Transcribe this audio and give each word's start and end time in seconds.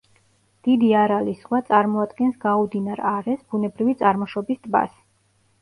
დიდი 0.67 0.87
არალის 1.01 1.37
ზღვა 1.43 1.59
წარმოადგენს 1.67 2.39
გაუდინარ 2.47 3.05
არეს, 3.13 3.47
ბუნებრივი 3.53 3.97
წარმოშობის 4.01 4.65
ტბას. 4.65 4.99